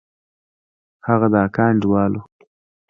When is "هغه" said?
1.07-1.27